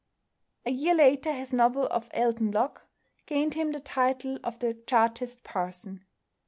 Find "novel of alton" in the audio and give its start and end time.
1.53-2.49